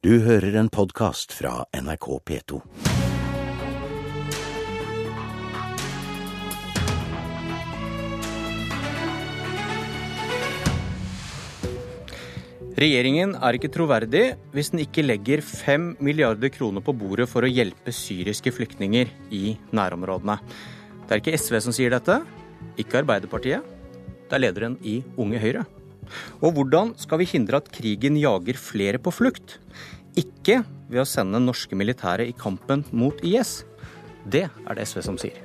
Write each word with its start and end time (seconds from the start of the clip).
Du 0.00 0.14
hører 0.24 0.54
en 0.56 0.70
podkast 0.72 1.34
fra 1.36 1.66
NRK 1.76 2.06
P2. 2.24 2.58
Regjeringen 12.80 13.34
er 13.36 13.58
ikke 13.58 13.68
troverdig 13.68 14.22
hvis 14.54 14.72
den 14.72 14.80
ikke 14.86 15.04
legger 15.04 15.42
fem 15.44 15.90
milliarder 16.00 16.48
kroner 16.54 16.80
på 16.80 16.94
bordet 16.96 17.26
for 17.28 17.44
å 17.44 17.50
hjelpe 17.52 17.92
syriske 17.92 18.54
flyktninger 18.56 19.12
i 19.36 19.58
nærområdene. 19.76 20.38
Det 21.04 21.12
er 21.12 21.20
ikke 21.20 21.36
SV 21.36 21.58
som 21.66 21.76
sier 21.76 21.92
dette, 21.92 22.22
ikke 22.80 23.02
Arbeiderpartiet. 23.02 23.68
Det 24.24 24.40
er 24.40 24.44
lederen 24.46 24.80
i 24.80 25.02
Unge 25.20 25.44
Høyre. 25.44 25.66
Og 26.40 26.54
hvordan 26.56 26.94
skal 27.00 27.22
vi 27.22 27.28
hindre 27.32 27.60
at 27.60 27.70
krigen 27.74 28.18
jager 28.20 28.58
flere 28.60 29.00
på 29.02 29.12
flukt? 29.14 29.58
Ikke 30.18 30.62
ved 30.90 31.02
å 31.02 31.08
sende 31.08 31.40
norske 31.42 31.76
militære 31.78 32.26
i 32.28 32.34
kampen 32.36 32.84
mot 32.90 33.20
IS. 33.26 33.60
Det 34.26 34.48
er 34.50 34.76
det 34.76 34.88
SV 34.88 35.02
som 35.06 35.18
sier. 35.20 35.38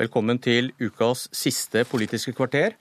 Velkommen 0.00 0.40
til 0.42 0.72
ukas 0.80 1.28
siste 1.36 1.84
Politiske 1.86 2.34
kvarter. 2.34 2.74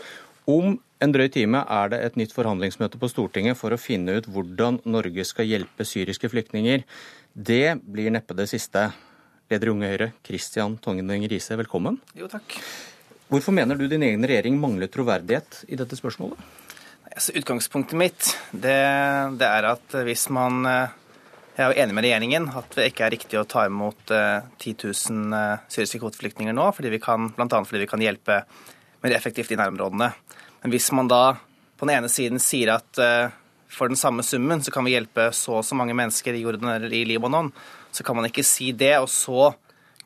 Om 0.49 0.79
en 1.01 1.13
drøy 1.13 1.27
time 1.33 1.63
er 1.69 1.91
det 1.93 1.99
et 2.05 2.17
nytt 2.17 2.33
forhandlingsmøte 2.33 2.99
på 3.01 3.09
Stortinget 3.11 3.59
for 3.59 3.73
å 3.73 3.79
finne 3.81 4.19
ut 4.19 4.29
hvordan 4.29 4.79
Norge 4.89 5.25
skal 5.27 5.49
hjelpe 5.49 5.85
syriske 5.85 6.29
flyktninger. 6.31 6.85
Det 7.33 7.77
blir 7.81 8.13
neppe 8.13 8.37
det 8.37 8.49
siste. 8.51 8.89
Leder 9.51 9.73
Unge 9.73 9.89
Høyre, 9.91 10.11
Kristian 10.25 10.77
Tongen 10.81 11.11
Riise, 11.11 11.57
velkommen. 11.59 11.99
Jo, 12.17 12.29
takk. 12.31 12.57
Hvorfor 13.31 13.55
mener 13.55 13.79
du 13.79 13.85
din 13.87 14.03
egen 14.03 14.25
regjering 14.27 14.57
mangler 14.59 14.89
troverdighet 14.91 15.61
i 15.71 15.77
dette 15.79 15.95
spørsmålet? 15.95 16.39
Altså, 17.11 17.31
utgangspunktet 17.39 17.95
mitt 17.95 18.31
det, 18.51 18.75
det, 19.39 19.47
er 19.47 19.67
at 19.69 19.95
hvis 20.07 20.25
man 20.31 20.65
eh, 20.67 20.97
Jeg 21.55 21.63
er 21.63 21.71
jo 21.71 21.83
enig 21.83 21.95
med 21.95 22.05
regjeringen 22.07 22.49
at 22.59 22.75
det 22.75 22.89
ikke 22.91 23.05
er 23.07 23.13
riktig 23.15 23.39
å 23.39 23.45
ta 23.47 23.65
imot 23.67 24.03
10 24.11 24.11
eh, 24.15 24.83
000 24.83 25.37
eh, 25.37 25.63
syriske 25.71 26.01
kvoteflyktninger 26.03 26.55
nå, 26.55 26.67
fordi 26.75 26.91
vi 26.91 26.99
bl.a. 26.99 27.47
fordi 27.47 27.83
vi 27.85 27.89
kan 27.91 28.03
hjelpe 28.03 28.41
mer 29.03 29.15
effektivt 29.15 29.51
i 29.55 29.59
nærområdene. 29.59 30.11
Men 30.63 30.75
hvis 30.75 30.91
man 30.95 31.07
da 31.11 31.23
på 31.79 31.87
den 31.87 31.95
ene 31.95 32.11
siden 32.11 32.39
sier 32.39 32.75
at 32.75 32.99
for 33.71 33.89
den 33.89 33.97
samme 33.97 34.21
summen 34.27 34.61
så 34.61 34.71
kan 34.75 34.85
vi 34.85 34.93
hjelpe 34.93 35.31
så 35.33 35.57
og 35.61 35.65
så 35.65 35.75
mange 35.79 35.95
mennesker 35.97 36.35
i 36.35 36.43
Jordan 36.43 36.75
eller 36.75 36.93
i 36.93 37.05
Libanon, 37.07 37.49
så 37.91 38.03
kan 38.05 38.19
man 38.19 38.27
ikke 38.27 38.45
si 38.45 38.69
det 38.77 38.93
og 38.99 39.09
så 39.09 39.53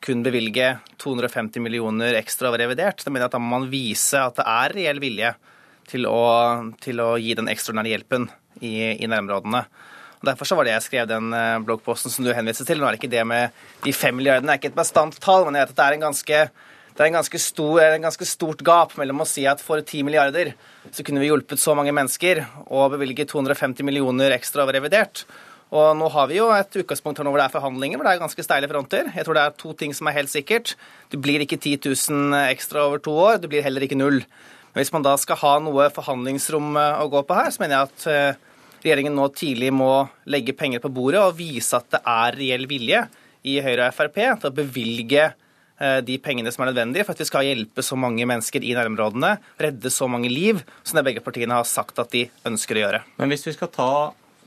kun 0.04 0.22
bevilge 0.24 0.76
250 1.02 1.62
millioner 1.64 2.18
ekstra 2.18 2.50
over 2.50 2.62
revidert. 2.64 3.02
Da 3.04 3.10
mener 3.12 3.26
jeg 3.26 3.32
at 3.32 3.36
Da 3.36 3.42
må 3.42 3.52
man 3.58 3.70
vise 3.72 4.20
at 4.20 4.38
det 4.38 4.46
er 4.46 4.74
reell 4.76 5.02
vilje 5.02 5.34
til 5.90 6.06
å, 6.10 6.22
til 6.82 7.02
å 7.02 7.14
gi 7.22 7.34
den 7.38 7.50
ekstraordinære 7.52 7.92
hjelpen 7.94 8.28
i, 8.60 8.96
i 8.98 9.08
nærområdene. 9.10 9.62
Og 10.16 10.28
Derfor 10.30 10.48
så 10.48 10.56
var 10.58 10.66
det 10.66 10.74
jeg 10.74 10.86
skrev 10.86 11.10
den 11.10 11.34
uh, 11.34 11.58
bloggposten 11.64 12.12
som 12.12 12.26
du 12.26 12.32
henviste 12.34 12.66
til. 12.66 12.80
Nå 12.80 12.88
er 12.88 12.96
det 12.96 13.02
ikke 13.02 13.12
det 13.12 13.26
med 13.28 13.54
de 13.84 13.94
fem 13.94 14.16
milliardene, 14.16 14.48
det 14.48 14.56
er 14.56 14.62
ikke 14.62 14.72
et 14.74 14.80
bastant 14.80 15.20
tall, 15.22 15.46
men 15.46 15.58
jeg 15.58 15.66
vet 15.66 15.76
at 15.76 15.80
det 15.80 15.86
er 15.86 15.98
en 15.98 16.08
ganske 16.08 16.40
det 16.96 17.04
er 17.04 17.10
en 17.10 17.18
ganske, 17.18 17.38
stor, 17.44 17.78
en 17.84 18.06
ganske 18.06 18.24
stort 18.24 18.62
gap 18.64 18.94
mellom 18.96 19.20
å 19.20 19.26
si 19.28 19.42
at 19.44 19.60
for 19.60 19.82
10 19.82 20.06
milliarder 20.06 20.54
så 20.88 21.04
kunne 21.04 21.20
vi 21.20 21.28
hjulpet 21.28 21.60
så 21.60 21.74
mange 21.76 21.92
mennesker 21.92 22.40
og 22.72 22.94
bevilget 22.94 23.28
250 23.28 23.84
millioner 23.84 24.32
ekstra 24.32 24.64
over 24.64 24.78
revidert. 24.78 25.26
Og 25.74 25.96
nå 25.98 26.08
har 26.14 26.28
vi 26.30 26.38
jo 26.38 26.46
et 26.54 26.78
utgangspunkt 26.78 27.18
her 27.18 27.26
nå 27.26 27.32
hvor 27.34 27.42
det 27.42 27.48
er 27.48 27.54
forhandlinger, 27.56 27.98
hvor 27.98 28.06
det 28.06 28.12
er 28.14 28.22
ganske 28.22 28.44
steile 28.46 28.68
fronter. 28.70 29.08
Jeg 29.10 29.26
tror 29.26 29.38
det 29.38 29.44
er 29.44 29.56
to 29.58 29.72
ting 29.78 29.94
som 29.96 30.06
er 30.06 30.18
helt 30.20 30.30
sikkert. 30.30 30.76
Det 31.10 31.18
blir 31.22 31.42
ikke 31.42 31.58
10 31.58 31.88
000 31.88 32.36
ekstra 32.52 32.84
over 32.86 33.02
to 33.02 33.16
år, 33.18 33.40
det 33.42 33.50
blir 33.50 33.64
heller 33.66 33.82
ikke 33.82 33.98
null. 33.98 34.20
Men 34.72 34.82
hvis 34.82 34.92
man 34.94 35.06
da 35.06 35.16
skal 35.18 35.40
ha 35.40 35.56
noe 35.64 35.88
forhandlingsrom 35.94 36.76
eh, 36.78 37.00
å 37.02 37.08
gå 37.10 37.24
på 37.26 37.38
her, 37.38 37.50
så 37.50 37.64
mener 37.64 37.78
jeg 37.78 37.90
at 37.90 38.06
eh, 38.12 38.60
regjeringen 38.84 39.16
nå 39.18 39.30
tidlig 39.34 39.72
må 39.74 40.06
legge 40.30 40.54
penger 40.54 40.84
på 40.84 40.92
bordet 40.94 41.24
og 41.24 41.38
vise 41.40 41.80
at 41.80 41.90
det 41.96 42.04
er 42.04 42.38
reell 42.38 42.68
vilje 42.70 43.02
i 43.46 43.58
Høyre 43.64 43.90
og 43.90 43.96
Frp 43.96 44.20
til 44.20 44.50
å 44.50 44.54
bevilge 44.54 45.30
Eh, 45.76 45.98
de 46.00 46.16
pengene 46.16 46.48
som 46.52 46.62
er 46.64 46.70
nødvendige 46.70 47.04
for 47.04 47.12
at 47.12 47.20
vi 47.20 47.28
skal 47.28 47.44
hjelpe 47.44 47.82
så 47.84 47.98
mange 48.00 48.24
mennesker 48.28 48.64
i 48.64 48.72
nærområdene, 48.76 49.34
redde 49.60 49.90
så 49.92 50.08
mange 50.08 50.30
liv, 50.32 50.62
som 50.80 50.96
det 50.96 51.04
begge 51.04 51.24
partiene 51.24 51.58
har 51.58 51.68
sagt 51.68 52.00
at 52.00 52.14
de 52.14 52.24
ønsker 52.48 52.78
å 52.78 52.84
gjøre. 52.86 53.00
Men 53.20 53.32
hvis 53.32 53.44
vi 53.44 53.52
skal 53.56 53.68
ta 53.74 53.90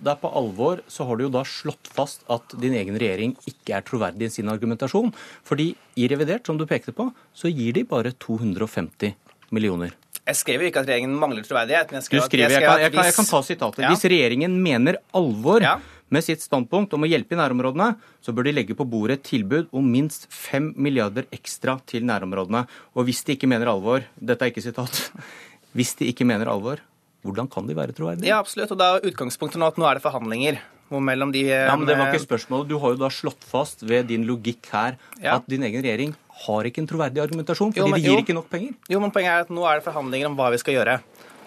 deg 0.06 0.20
på 0.22 0.32
alvor, 0.40 0.84
så 0.88 1.08
har 1.08 1.20
du 1.20 1.26
jo 1.26 1.32
da 1.34 1.44
slått 1.48 1.90
fast 1.96 2.26
at 2.32 2.56
din 2.62 2.76
egen 2.80 2.98
regjering 3.00 3.36
ikke 3.50 3.78
er 3.78 3.86
troverdig 3.88 4.30
i 4.30 4.36
sin 4.40 4.52
argumentasjon. 4.52 5.14
Fordi 5.48 5.72
i 6.00 6.10
revidert, 6.12 6.48
som 6.48 6.60
du 6.60 6.66
pekte 6.70 6.96
på, 6.96 7.10
så 7.36 7.52
gir 7.52 7.76
de 7.78 7.86
bare 7.88 8.14
250 8.16 9.16
millioner. 9.56 9.96
Jeg 10.30 10.38
skrev 10.38 10.62
jo 10.62 10.70
ikke 10.70 10.84
at 10.84 10.90
regjeringen 10.90 11.16
mangler 11.18 11.46
troverdighet. 11.46 11.92
men 11.92 12.00
jeg 12.00 12.10
skrev, 12.10 12.26
skriver, 12.28 12.54
jeg, 12.54 12.66
kan, 12.66 12.82
jeg, 12.84 12.94
kan, 12.94 13.08
jeg 13.10 13.16
kan 13.18 13.30
ta 13.30 13.40
sitatet. 13.46 13.86
Ja. 13.86 13.94
Hvis 13.94 14.06
regjeringen 14.12 14.60
mener 14.62 15.02
alvor 15.18 15.66
ja 15.66 15.80
med 16.10 16.26
sitt 16.26 16.42
standpunkt 16.44 16.94
om 16.98 17.06
å 17.06 17.10
hjelpe 17.10 17.36
i 17.36 17.40
nærområdene, 17.40 17.94
så 18.22 18.34
bør 18.34 18.50
de 18.50 18.56
legge 18.58 18.78
på 18.78 18.88
bordet 18.90 19.20
et 19.20 19.28
tilbud 19.30 19.70
om 19.76 19.86
minst 19.86 20.28
5 20.34 20.74
milliarder 20.81 21.30
ekstra 21.36 21.78
til 21.90 22.08
nærområdene. 22.10 22.66
Og 22.98 23.08
hvis 23.08 23.22
de 23.26 23.38
ikke 23.38 23.50
mener 23.50 23.70
alvor, 23.70 24.06
dette 24.18 24.46
er 24.46 24.54
ikke 24.54 24.66
sitat, 24.66 25.04
hvis 25.78 25.96
de 26.00 26.10
ikke 26.10 26.28
mener 26.28 26.50
alvor, 26.52 26.81
hvordan 27.25 27.50
kan 27.52 27.68
de 27.68 27.75
være 27.75 27.96
troverdige? 27.96 28.30
Ja, 28.30 28.40
absolutt. 28.40 28.72
Og 28.74 28.80
da 28.80 28.96
er 28.96 29.07
utgangspunktet 29.09 29.59
nå 29.59 29.68
at 29.68 29.80
nå 29.80 29.88
er 29.90 30.00
det 30.00 30.06
forhandlinger. 30.06 30.59
Mellom 30.90 31.30
de, 31.30 31.44
ja, 31.46 31.75
men 31.78 31.85
Det 31.85 32.00
var 32.00 32.09
ikke 32.09 32.24
spørsmålet. 32.24 32.69
Du 32.72 32.80
har 32.81 32.96
jo 32.96 32.97
da 32.97 33.12
slått 33.13 33.44
fast 33.46 33.84
ved 33.85 34.07
din 34.09 34.24
logikk 34.25 34.72
her 34.72 34.96
ja. 35.22 35.35
at 35.35 35.46
din 35.46 35.62
egen 35.68 35.84
regjering 35.85 36.16
har 36.47 36.66
ikke 36.66 36.81
en 36.81 36.88
troverdig 36.90 37.22
argumentasjon, 37.22 37.75
fordi 37.75 37.84
jo, 37.84 37.90
men, 37.91 38.02
de 38.02 38.07
gir 38.07 38.16
jo. 38.16 38.24
ikke 38.24 38.35
nok 38.38 38.47
penger. 38.50 38.72
Jo, 38.90 39.02
men 39.03 39.13
poenget 39.13 39.35
er 39.35 39.46
at 39.46 39.52
nå 39.53 39.68
er 39.69 39.78
det 39.78 39.85
forhandlinger 39.85 40.31
om 40.31 40.40
hva 40.40 40.47
vi 40.56 40.62
skal 40.63 40.80
gjøre. 40.80 40.96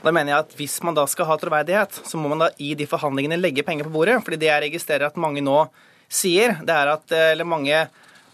Da 0.03 0.13
mener 0.15 0.35
jeg 0.35 0.45
at 0.45 0.55
Hvis 0.59 0.77
man 0.87 0.95
da 0.95 1.07
skal 1.11 1.27
ha 1.27 1.39
troverdighet, 1.41 2.03
så 2.07 2.21
må 2.21 2.31
man 2.31 2.45
da 2.45 2.53
i 2.63 2.75
de 2.79 2.87
forhandlingene 2.87 3.41
legge 3.41 3.65
penger 3.67 3.89
på 3.89 3.97
bordet. 3.97 4.21
fordi 4.23 4.39
det 4.45 4.51
jeg 4.51 4.65
registrerer 4.69 5.09
at 5.11 5.19
mange 5.19 5.43
nå 5.43 5.65
sier, 6.13 6.59
det 6.63 6.75
er 6.77 6.93
at 6.93 7.15
eh, 7.15 7.33
eller 7.33 7.49
mange 7.49 7.87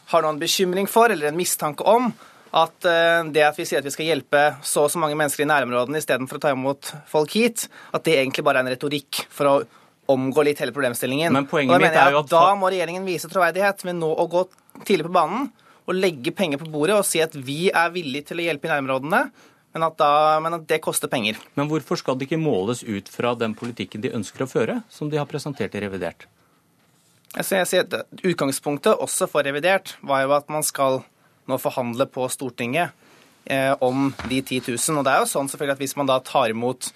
har 0.09 0.25
noen 0.25 0.41
bekymring 0.41 0.89
for 0.89 1.13
eller 1.13 1.31
en 1.31 1.39
mistanke 1.39 1.85
om 1.89 2.13
at 2.57 2.89
eh, 2.89 3.27
det 3.35 3.45
at 3.45 3.59
vi 3.59 3.67
sier 3.69 3.83
at 3.83 3.89
vi 3.89 3.93
skal 3.93 4.09
hjelpe 4.09 4.45
så 4.65 4.87
og 4.87 4.93
så 4.93 5.01
mange 5.03 5.19
mennesker 5.19 5.45
i 5.45 5.51
nærområdene 5.51 6.01
istedenfor 6.01 6.41
å 6.41 6.45
ta 6.45 6.55
imot 6.55 6.93
folk 7.11 7.35
hit, 7.37 7.67
at 7.93 8.07
det 8.07 8.17
egentlig 8.21 8.47
bare 8.47 8.63
er 8.63 8.69
en 8.69 8.73
retorikk 8.73 9.25
for 9.33 9.51
å 9.51 9.57
omgå 10.09 10.47
litt 10.47 10.63
hele 10.63 10.73
problemstillingen. 10.73 11.35
Men 11.35 11.49
poenget 11.51 11.83
mitt 11.83 11.99
er 12.01 12.15
jo 12.15 12.23
at... 12.23 12.31
Da 12.33 12.55
må 12.57 12.71
regjeringen 12.73 13.05
vise 13.05 13.29
troverdighet 13.29 13.85
ved 13.85 13.99
nå 13.99 14.09
å 14.09 14.25
gå 14.31 14.47
tidlig 14.87 15.09
på 15.11 15.17
banen 15.19 15.51
og 15.89 15.97
legge 15.97 16.33
penger 16.37 16.61
på 16.61 16.71
bordet 16.73 16.97
og 16.97 17.07
si 17.09 17.21
at 17.21 17.37
vi 17.37 17.69
er 17.69 17.93
villige 17.93 18.31
til 18.31 18.41
å 18.41 18.49
hjelpe 18.49 18.69
i 18.69 18.73
nærområdene 18.73 19.23
men 19.77 19.85
at, 19.85 19.99
da, 20.01 20.39
men 20.43 20.57
at, 20.57 20.65
det 20.69 20.81
koster 20.83 21.11
penger. 21.13 21.39
Men 21.59 21.69
hvorfor 21.71 22.01
skal 22.01 22.17
det 22.19 22.29
ikke 22.29 22.41
måles 22.41 22.81
ut 22.83 23.11
fra 23.13 23.35
den 23.39 23.55
politikken 23.59 24.03
de 24.03 24.15
ønsker 24.17 24.45
å 24.45 24.51
føre, 24.51 24.81
som 24.91 25.11
de 25.13 25.21
har 25.21 25.29
presentert 25.31 25.77
i 25.77 25.83
revidert? 25.85 26.27
Altså, 27.35 27.59
jeg 27.59 27.69
sier 27.69 27.85
at 27.85 28.25
Utgangspunktet 28.25 28.99
også 29.05 29.29
for 29.31 29.45
revidert 29.45 29.95
var 30.01 30.25
jo 30.25 30.33
at 30.39 30.49
man 30.51 30.65
skal 30.67 31.03
nå 31.49 31.59
forhandle 31.61 32.07
på 32.13 32.29
Stortinget 32.33 32.95
eh, 33.49 33.73
om 33.85 34.11
de 34.29 34.41
10 34.43 34.63
000. 34.69 35.01
Og 35.01 35.07
det 35.07 35.15
er 35.15 35.25
jo 35.25 35.31
sånn 35.31 35.51
selvfølgelig 35.51 35.79
at 35.79 35.85
hvis 35.85 35.97
man 35.99 36.11
da 36.11 36.19
tar 36.25 36.53
imot 36.55 36.91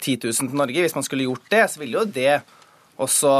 10 0.00 0.18
000 0.26 0.50
til 0.50 0.60
Norge, 0.60 0.84
hvis 0.84 0.96
man 0.96 1.06
skulle 1.06 1.26
gjort 1.28 1.48
det, 1.52 1.64
så 1.72 1.80
ville 1.80 2.00
jo 2.00 2.04
det 2.04 2.38
også 3.00 3.32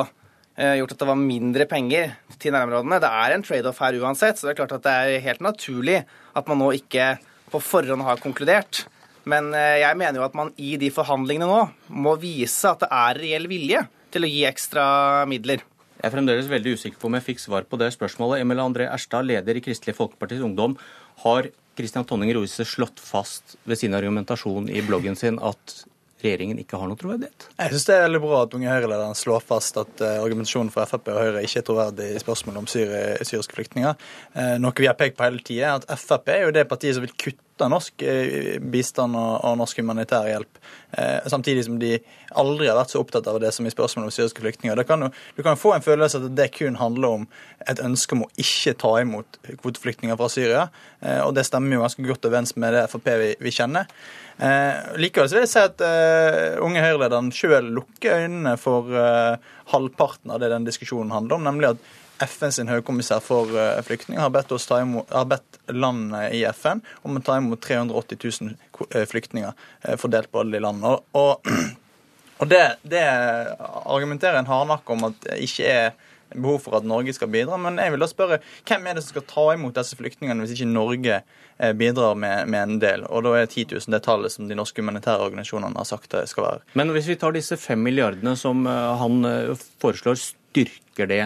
eh, 0.57 0.79
gjort 0.81 0.97
at 0.97 1.05
det 1.05 1.11
var 1.11 1.21
mindre 1.21 1.69
penger 1.71 2.17
til 2.39 2.55
nærområdene. 2.57 3.03
Det 3.03 3.13
er 3.13 3.37
en 3.37 3.47
trade-off 3.47 3.83
her 3.85 4.01
uansett, 4.01 4.41
så 4.41 4.49
det 4.49 4.55
er 4.55 4.61
klart 4.63 4.77
at 4.79 4.87
det 4.87 4.97
er 4.97 5.29
helt 5.29 5.45
naturlig 5.45 6.01
at 6.35 6.51
man 6.51 6.61
nå 6.63 6.73
ikke 6.81 7.15
på 7.53 7.61
forhånd 7.63 8.03
har 8.07 8.23
konkludert. 8.23 8.85
Men 9.31 9.53
eh, 9.57 9.81
jeg 9.83 10.01
mener 10.01 10.21
jo 10.21 10.27
at 10.27 10.37
man 10.37 10.53
i 10.61 10.75
de 10.81 10.91
forhandlingene 10.93 11.49
nå 11.49 11.61
må 12.05 12.17
vise 12.21 12.69
at 12.71 12.83
det 12.85 12.91
er 12.93 13.23
reell 13.23 13.49
vilje 13.51 13.85
til 14.15 14.27
å 14.27 14.31
gi 14.31 14.43
ekstra 14.49 14.87
midler. 15.29 15.63
Jeg 16.04 16.10
er 16.10 16.19
fremdeles 16.19 16.48
veldig 16.50 16.75
usikker 16.76 17.00
på 17.00 17.09
om 17.09 17.15
jeg 17.16 17.25
fikk 17.31 17.38
svar 17.41 17.65
på 17.65 17.78
det 17.81 17.87
spørsmålet. 17.94 18.42
Emil 18.44 18.59
André 18.60 18.84
Erstad, 18.92 19.25
leder 19.25 19.56
i 19.56 19.62
Kristelig 19.65 19.94
Folkepartis 19.97 20.42
Ungdom. 20.44 20.75
Har 21.22 21.47
Kristian 21.78 22.04
Tonning 22.04 22.28
Roise 22.37 22.66
slått 22.69 23.00
fast 23.00 23.54
ved 23.65 23.81
sin 23.81 23.97
argumentasjon 23.97 24.69
i 24.69 24.82
bloggen 24.84 25.16
sin 25.16 25.41
at 25.41 25.78
regjeringen 26.20 26.60
ikke 26.60 26.76
har 26.76 26.91
noe 26.91 27.00
troverdighet? 27.00 27.47
Jeg 27.56 27.72
syns 27.72 27.88
det 27.88 27.97
er 27.97 28.04
veldig 28.04 28.20
bra 28.20 28.42
at 28.44 28.59
Unge 28.59 28.75
Høyre-lederen 28.75 29.16
slår 29.16 29.48
fast 29.48 29.80
at 29.80 30.04
uh, 30.04 30.10
argumentasjonen 30.27 30.74
for 30.77 30.92
Frp 30.92 31.09
og 31.15 31.22
Høyre 31.22 31.47
ikke 31.48 31.62
er 31.62 31.66
troverdig 31.71 32.10
i 32.12 32.21
spørsmålet 32.21 32.60
om 32.60 32.68
syriske 32.68 33.57
flyktninger. 33.57 34.04
Uh, 34.36 34.54
noe 34.60 34.77
vi 34.77 34.91
har 34.91 35.00
pekt 35.00 35.16
på 35.16 35.24
hele 35.24 35.41
tida, 35.41 35.78
at 35.80 36.04
Frp 36.04 36.34
er 36.36 36.45
jo 36.45 36.53
det 36.59 36.68
partiet 36.68 36.98
som 36.98 37.07
vil 37.07 37.16
kutte 37.16 37.41
norsk 37.62 38.03
eh, 38.03 38.56
bistand 38.60 39.16
og, 39.18 39.34
og 39.47 39.59
norsk 39.60 39.78
humanitær 39.80 40.27
hjelp. 40.28 40.60
Eh, 40.98 41.28
samtidig 41.30 41.65
som 41.66 41.78
de 41.78 41.97
aldri 42.34 42.68
har 42.68 42.78
vært 42.78 42.92
så 42.95 43.01
opptatt 43.03 43.27
av 43.30 43.39
det 43.42 43.53
som 43.54 43.66
i 43.66 43.72
spørsmålet 43.72 44.10
om 44.10 44.15
syriske 44.15 44.42
flyktninger. 44.42 44.83
Kan 44.89 45.06
jo, 45.06 45.10
du 45.36 45.42
kan 45.47 45.59
få 45.59 45.74
en 45.74 45.84
følelse 45.84 46.21
at 46.21 46.36
det 46.36 46.51
kun 46.56 46.78
handler 46.80 47.21
om 47.21 47.27
et 47.71 47.80
ønske 47.83 48.16
om 48.16 48.27
å 48.27 48.30
ikke 48.41 48.74
ta 48.83 48.92
imot 49.03 49.39
kvoteflyktninger 49.62 50.18
fra 50.21 50.28
Syria. 50.33 50.66
Eh, 51.01 51.21
og 51.24 51.34
det 51.39 51.47
stemmer 51.48 51.78
jo 51.78 51.84
ganske 51.86 52.06
godt 52.06 52.28
overens 52.30 52.54
med 52.59 52.77
det 52.77 52.86
Frp 52.92 53.10
vi, 53.22 53.33
vi 53.42 53.54
kjenner. 53.54 53.91
Eh, 54.39 54.95
likevel 54.98 55.30
så 55.30 55.39
vil 55.39 55.45
jeg 55.45 55.53
si 55.53 55.60
at 55.62 55.83
uh, 55.86 56.57
unge 56.66 56.83
Høyre-lederen 56.83 57.30
sjøl 57.34 57.68
lukker 57.77 58.24
øynene 58.24 58.57
for 58.59 58.91
uh, 58.91 59.36
halvparten 59.71 60.33
av 60.34 60.42
det 60.42 60.50
den 60.50 60.66
diskusjonen 60.66 61.15
handler 61.15 61.39
om, 61.39 61.47
nemlig 61.47 61.71
at 61.71 61.92
FN 62.22 62.53
sin 62.55 62.71
høykommissær 62.71 63.22
for 63.25 63.51
uh, 63.57 63.81
flyktninger 63.87 64.22
har 64.22 64.33
bedt, 64.34 64.53
imot, 64.78 65.11
har 65.11 65.27
bedt 65.31 65.59
landene 65.72 66.28
i 66.37 66.45
FN 66.55 66.83
om 67.03 67.19
å 67.19 67.25
ta 67.25 67.39
imot 67.41 67.63
380 67.65 68.21
000 68.22 69.07
flyktninger 69.11 69.97
fordelt 70.01 70.31
på 70.31 70.43
alle 70.43 70.57
de 70.57 70.63
landene. 70.63 70.99
Og, 71.19 71.51
og, 72.41 72.47
det, 72.51 72.63
det 72.87 73.05
argumenterer 73.05 74.39
en 74.39 74.51
hardnakk 74.51 74.95
om 74.95 75.09
at 75.11 75.22
det 75.27 75.41
ikke 75.49 75.71
er 75.71 75.95
behov 76.34 76.59
for 76.65 76.77
at 76.78 76.87
Norge 76.87 77.15
skal 77.15 77.31
bidra. 77.33 77.59
Men 77.61 77.78
jeg 77.81 77.95
vil 77.95 78.03
da 78.03 78.09
spørre, 78.11 78.41
hvem 78.69 78.87
er 78.87 78.97
det 78.97 79.05
som 79.05 79.15
skal 79.15 79.27
ta 79.31 79.47
imot 79.55 79.77
disse 79.77 79.99
flyktningene 79.99 80.45
hvis 80.45 80.55
ikke 80.57 80.71
Norge 80.71 81.21
eh, 81.21 81.72
bidrar 81.78 82.19
med, 82.19 82.51
med 82.51 82.63
en 82.63 82.83
del? 82.83 83.07
Og 83.09 83.25
da 83.27 83.37
er 83.39 83.51
10 83.51 83.69
000 83.77 83.95
det 83.95 84.03
tallet 84.07 84.34
som 84.34 84.49
de 84.51 84.59
norske 84.59 84.83
humanitære 84.83 85.28
organisasjonene 85.28 85.81
har 85.81 85.89
sagt 85.89 86.13
det 86.15 86.27
skal 86.31 86.49
være. 86.49 86.65
Men 86.78 86.93
hvis 86.95 87.10
vi 87.10 87.19
tar 87.21 87.34
disse 87.37 87.59
fem 87.60 87.83
milliardene 87.84 88.37
som 88.41 88.67
eh, 88.71 88.93
han 89.01 89.31
eh, 89.31 89.67
foreslår, 89.83 90.21
styrker 90.21 91.10
det 91.10 91.25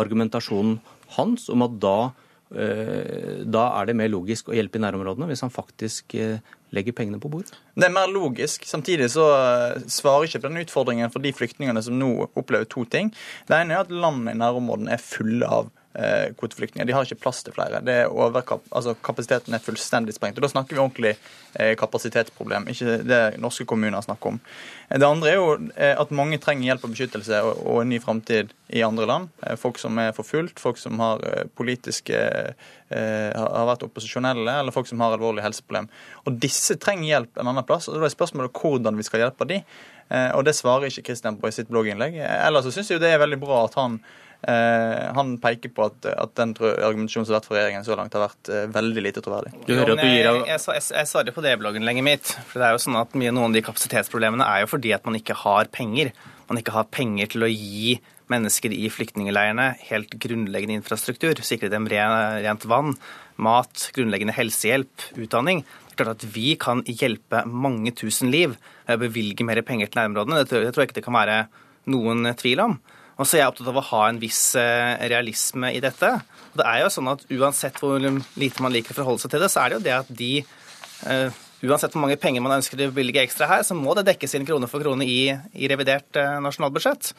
argumentasjonen 0.00 0.78
hans 1.18 1.50
om 1.52 1.66
at 1.68 1.76
da 1.82 1.98
da 2.48 3.62
er 3.76 3.90
det 3.90 3.94
mer 3.98 4.08
logisk 4.08 4.46
å 4.48 4.54
hjelpe 4.56 4.78
i 4.78 4.80
nærområdene 4.80 5.26
hvis 5.28 5.42
han 5.44 5.50
faktisk 5.52 6.14
legger 6.74 6.92
pengene 6.96 7.20
på 7.20 7.30
bordet? 7.32 7.56
Det 7.76 7.86
er 7.88 7.94
mer 7.94 8.10
logisk. 8.12 8.66
Samtidig 8.68 9.10
så 9.12 9.26
eh, 9.34 9.84
svarer 9.90 10.28
ikke 10.28 10.42
på 10.42 10.50
den 10.50 10.62
utfordringen 10.64 11.12
for 11.12 11.24
de 11.24 11.32
flyktningene 11.34 11.82
som 11.84 11.96
nå 11.98 12.10
opplever 12.28 12.68
to 12.68 12.84
ting. 12.90 13.12
Det 13.48 13.56
ene 13.56 13.76
er 13.76 13.86
at 13.86 13.92
landene 13.92 14.34
i 14.34 14.40
nærområdene 14.40 14.94
er 14.94 15.02
fulle 15.02 15.48
av 15.48 15.70
eh, 15.70 15.87
kvoteflyktninger. 16.38 16.86
De 16.86 16.94
har 16.94 17.06
ikke 17.06 17.18
plass 17.24 17.42
til 17.42 17.54
flere. 17.56 17.80
Det 17.82 17.94
er 18.04 18.12
overkap 18.12 18.62
altså 18.70 18.94
Kapasiteten 19.04 19.54
er 19.54 19.62
fullstendig 19.62 20.14
sprengt. 20.14 20.38
Og 20.38 20.44
Da 20.44 20.50
snakker 20.52 20.76
vi 20.76 20.82
ordentlig 20.82 21.14
eh, 21.54 21.74
kapasitetsproblem, 21.78 22.68
ikke 22.72 22.98
det 23.06 23.22
norske 23.42 23.66
kommuner 23.68 24.04
snakker 24.04 24.34
om. 24.34 24.40
Det 24.88 25.06
andre 25.06 25.30
er 25.30 25.36
jo 25.36 25.48
eh, 25.76 25.94
at 25.98 26.14
mange 26.14 26.38
trenger 26.42 26.70
hjelp 26.70 26.86
og 26.86 26.94
beskyttelse 26.94 27.40
og, 27.44 27.80
en 27.82 27.90
ny 27.92 28.00
framtid 28.02 28.54
i 28.68 28.84
andre 28.86 29.08
land. 29.08 29.30
Eh, 29.42 29.56
folk 29.60 29.80
som 29.80 29.98
er 30.00 30.14
forfulgt, 30.16 30.62
folk 30.62 30.80
som 30.80 31.00
har 31.02 31.24
eh, 31.28 31.46
politiske 31.58 32.26
har 32.88 33.66
vært 33.68 33.82
opposisjonelle, 33.84 34.48
eller 34.62 34.72
folk 34.72 34.86
som 34.88 35.02
har 35.04 35.12
alvorlige 35.12 35.44
helseproblem. 35.44 35.90
Og 36.24 36.38
disse 36.40 36.72
trenger 36.80 37.04
hjelp 37.04 37.36
en 37.36 37.50
annen 37.50 37.66
plass. 37.68 37.84
og 37.84 37.98
Da 37.98 38.06
er 38.06 38.14
spørsmålet 38.14 38.56
hvordan 38.56 38.96
vi 38.96 39.04
skal 39.04 39.20
hjelpe 39.20 39.44
de. 39.44 39.58
Og 40.08 40.46
det 40.48 40.54
svarer 40.56 40.88
ikke 40.88 41.10
Kristian 41.10 41.36
på 41.36 41.50
i 41.50 41.52
sitt 41.52 41.68
blogginnlegg. 41.68 42.16
Ellers 42.24 42.64
så 42.64 42.72
syns 42.72 42.88
jeg 42.88 42.96
jo 42.96 43.02
det 43.02 43.10
er 43.12 43.20
veldig 43.20 43.40
bra 43.42 43.58
at 43.66 43.76
han 43.76 43.98
Eh, 44.00 44.27
han 45.18 45.32
peker 45.42 45.72
på 45.74 45.88
at, 45.88 46.06
at 46.12 46.34
den 46.38 46.52
argumentasjonen 46.60 47.26
som 47.26 47.32
har 47.32 47.40
vært 47.40 47.48
fra 47.48 47.56
regjeringen 47.56 47.86
så 47.86 47.96
langt, 47.98 48.14
har 48.14 48.22
vært 48.28 48.50
eh, 48.54 48.68
veldig 48.70 49.02
lite 49.02 49.22
troverdig. 49.24 49.54
Du 49.66 49.72
hører 49.74 49.96
at 49.96 50.02
du 50.04 50.06
gir 50.06 50.28
av... 50.30 50.42
Jeg, 50.46 50.62
jeg, 50.62 50.84
jeg 50.94 51.10
svarer 51.10 51.34
på 51.34 51.42
det 51.42 51.56
blogginnlegget 51.58 52.06
mitt. 52.06 52.34
for 52.46 52.62
det 52.62 52.68
er 52.68 52.76
jo 52.76 52.84
sånn 52.84 53.00
at 53.00 53.16
mye, 53.18 53.32
Noen 53.34 53.50
av 53.50 53.58
de 53.58 53.64
kapasitetsproblemene 53.66 54.46
er 54.46 54.62
jo 54.62 54.70
fordi 54.70 54.94
at 54.94 55.08
man 55.08 55.18
ikke 55.18 55.36
har 55.42 55.70
penger. 55.74 56.12
Man 56.48 56.60
ikke 56.62 56.76
har 56.76 56.86
penger 56.94 57.34
til 57.34 57.46
å 57.48 57.50
gi 57.50 57.98
mennesker 58.28 58.74
i 58.76 58.90
flyktningleirene 58.92 59.70
helt 59.88 60.14
grunnleggende 60.22 60.76
infrastruktur. 60.78 61.40
Sikre 61.44 61.70
dem 61.72 61.88
rent 61.90 62.66
vann, 62.68 62.94
mat, 63.40 63.88
grunnleggende 63.96 64.36
helsehjelp, 64.36 65.08
utdanning. 65.18 65.64
Det 65.64 65.96
er 65.96 66.02
klart 66.04 66.20
at 66.20 66.28
Vi 66.34 66.52
kan 66.60 66.84
hjelpe 66.86 67.42
mange 67.48 67.90
tusen 67.96 68.30
liv 68.30 68.54
ved 68.86 69.00
å 69.00 69.02
bevilge 69.02 69.46
mer 69.48 69.60
penger 69.66 69.90
til 69.90 70.02
nærområdene. 70.02 70.44
Det 70.44 70.52
tror 70.52 70.84
jeg 70.84 70.92
ikke 70.92 71.00
det 71.00 71.06
kan 71.08 71.18
være 71.18 71.40
noen 71.90 72.30
tvil 72.38 72.64
om. 72.68 72.78
Og 73.18 73.26
så 73.26 73.36
er 73.36 73.42
jeg 73.42 73.50
opptatt 73.50 73.70
av 73.72 73.80
å 73.80 73.86
ha 73.88 74.04
en 74.06 74.20
viss 74.22 74.42
eh, 74.58 74.94
realisme 75.10 75.72
i 75.74 75.82
dette. 75.82 76.12
Og 76.52 76.60
det 76.60 76.66
er 76.70 76.84
jo 76.84 76.92
sånn 76.94 77.10
at 77.10 77.24
Uansett 77.34 77.80
hvor 77.82 77.98
lite 77.98 78.62
man 78.62 78.74
liker 78.74 78.94
å 78.94 79.00
forholde 79.00 79.24
seg 79.24 79.34
til 79.34 79.42
det, 79.42 79.50
så 79.50 79.64
er 79.64 79.72
det 79.72 79.78
jo 79.78 79.84
det 79.88 79.94
at 79.96 80.12
de 80.20 80.32
uh, 80.44 81.44
Uansett 81.66 81.94
hvor 81.94 82.04
mange 82.04 82.18
penger 82.22 82.44
man 82.44 82.54
ønsker 82.60 82.78
å 82.78 82.92
bevilge 82.92 83.24
ekstra 83.24 83.48
her, 83.50 83.64
så 83.66 83.74
må 83.74 83.96
det 83.98 84.06
dekkes 84.06 84.36
inn 84.38 84.46
krone 84.46 84.70
for 84.70 84.84
krone 84.84 85.02
i, 85.02 85.34
i 85.34 85.70
revidert 85.70 86.14
uh, 86.14 86.38
nasjonalbudsjett. 86.44 87.10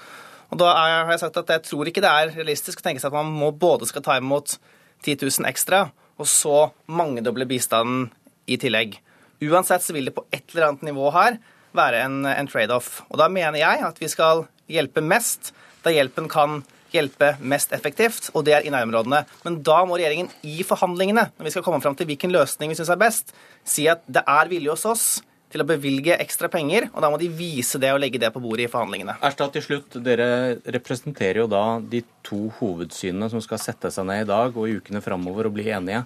Og 0.49 0.61
da 0.61 0.71
er, 0.71 0.95
har 1.03 1.13
jeg 1.13 1.23
sagt 1.25 1.41
at 1.43 1.51
jeg 1.51 1.65
tror 1.67 1.91
ikke 1.91 2.03
det 2.05 2.13
er 2.15 2.31
realistisk 2.37 2.79
å 2.79 2.87
tenke 2.87 3.03
seg 3.03 3.11
at 3.11 3.19
man 3.19 3.35
må 3.35 3.51
både 3.51 3.89
skal 3.89 4.05
ta 4.05 4.15
imot 4.21 4.55
10 5.03 5.19
000 5.19 5.51
ekstra, 5.51 5.89
og 6.19 6.27
så 6.27 6.69
mangedoble 6.87 7.47
bistanden 7.49 8.07
i 8.47 8.57
tillegg. 8.59 8.97
Uansett 9.43 9.83
så 9.83 9.95
vil 9.95 10.07
det 10.09 10.15
på 10.15 10.25
et 10.31 10.47
eller 10.51 10.71
annet 10.71 10.87
nivå 10.89 11.11
her 11.15 11.37
være 11.75 12.01
en, 12.07 12.23
en 12.27 12.49
trade-off. 12.49 13.01
Og 13.11 13.19
da 13.21 13.29
mener 13.31 13.59
jeg 13.61 13.83
at 13.85 13.99
vi 14.01 14.09
skal 14.11 14.47
hjelpe 14.71 15.03
mest 15.05 15.53
der 15.89 15.97
hjelpen 15.97 16.29
kan 16.31 16.61
hjelpe 16.93 17.35
mest 17.45 17.73
effektivt, 17.75 18.31
og 18.33 18.45
det 18.47 18.55
er 18.57 18.65
i 18.65 18.73
nærområdene. 18.73 19.23
Men 19.45 19.59
da 19.65 19.81
må 19.85 19.97
regjeringen 19.97 20.31
i 20.45 20.61
forhandlingene, 20.65 21.29
når 21.37 21.47
vi 21.47 21.53
skal 21.53 21.65
komme 21.65 21.81
fram 21.83 21.97
til 21.97 22.09
hvilken 22.09 22.33
løsning 22.33 22.71
vi 22.71 22.77
syns 22.79 22.93
er 22.93 23.01
best, 23.01 23.33
si 23.67 23.85
at 23.91 24.01
det 24.09 24.23
er 24.25 24.49
vilje 24.49 24.73
hos 24.73 24.87
oss 24.89 25.09
til 25.49 25.63
å 25.63 25.65
bevilge 25.65 26.17
ekstra 26.21 26.49
penger, 26.51 26.91
og 26.93 27.01
da 27.01 27.09
må 27.09 27.17
de 27.17 27.29
vise 27.33 27.79
det 27.81 27.89
og 27.93 28.01
legge 28.03 28.21
det 28.21 28.29
på 28.33 28.41
bordet 28.41 28.67
i 28.67 28.71
forhandlingene. 28.71 29.17
Erstad, 29.25 29.53
til 29.55 29.65
slutt, 29.65 29.97
Dere 30.05 30.59
representerer 30.77 31.41
jo 31.41 31.47
da 31.49 31.63
de 31.81 32.03
to 32.25 32.47
hovedsynene 32.59 33.31
som 33.33 33.41
skal 33.41 33.61
sette 33.61 33.89
seg 33.93 34.05
ned 34.09 34.27
i 34.27 34.29
dag 34.29 34.53
og 34.53 34.69
i 34.69 34.77
ukene 34.77 35.01
framover 35.01 35.49
og 35.49 35.57
bli 35.57 35.71
enige. 35.73 36.03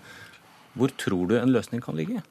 Hvor 0.79 0.95
tror 0.97 1.27
du 1.29 1.35
en 1.37 1.51
løsning 1.53 1.83
kan 1.83 1.99
ligge? 1.99 2.23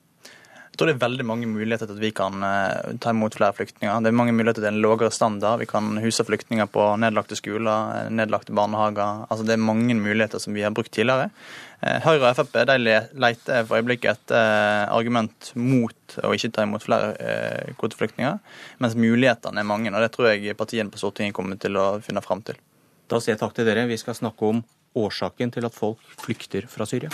Jeg 0.72 0.78
tror 0.80 0.88
det 0.88 0.92
er 0.94 1.02
veldig 1.02 1.24
mange 1.28 1.48
muligheter 1.52 1.84
til 1.84 1.98
at 1.98 2.00
vi 2.00 2.10
kan 2.16 2.40
uh, 2.40 2.94
ta 2.96 3.10
imot 3.12 3.34
flere 3.36 3.52
flyktninger. 3.52 3.98
Det 4.00 4.08
er 4.08 4.14
mange 4.16 4.32
muligheter 4.32 4.64
til 4.64 4.70
en 4.70 4.78
lavere 4.80 5.10
standard. 5.12 5.60
Vi 5.60 5.66
kan 5.68 5.98
huse 6.00 6.24
flyktninger 6.24 6.70
på 6.72 6.86
nedlagte 6.96 7.36
skoler, 7.36 8.08
nedlagte 8.08 8.54
barnehager. 8.56 9.26
Altså 9.28 9.44
Det 9.44 9.52
er 9.52 9.60
mange 9.60 9.92
muligheter 9.98 10.40
som 10.40 10.56
vi 10.56 10.64
har 10.64 10.72
brukt 10.72 10.88
tidligere. 10.96 11.28
Uh, 11.84 11.98
Høyre 12.06 12.30
og 12.30 12.38
Frp 12.38 12.56
de 12.70 12.78
leter 12.80 13.66
for 13.68 13.82
øyeblikket 13.82 14.32
uh, 14.32 14.88
argument 14.96 15.52
mot 15.60 16.16
å 16.24 16.32
ikke 16.32 16.54
ta 16.56 16.64
imot 16.64 16.88
flere 16.88 17.12
kvoteflyktninger, 17.76 18.40
mens 18.80 18.96
mulighetene 18.96 19.60
er 19.60 19.68
mange. 19.68 19.92
og 19.92 20.00
Det 20.00 20.12
tror 20.16 20.30
jeg 20.30 20.56
partiene 20.56 20.92
på 20.92 21.02
Stortinget 21.04 21.36
kommer 21.36 21.60
til 21.60 21.76
å 21.76 21.98
finne 22.00 22.24
fram 22.24 22.40
til. 22.48 22.56
Da 23.12 23.20
sier 23.20 23.34
jeg 23.34 23.44
takk 23.44 23.52
til 23.60 23.68
dere. 23.68 23.84
Vi 23.92 24.00
skal 24.00 24.16
snakke 24.16 24.54
om 24.54 24.64
årsaken 24.96 25.52
til 25.52 25.68
at 25.68 25.76
folk 25.76 26.00
flykter 26.24 26.64
fra 26.72 26.88
Syria. 26.88 27.12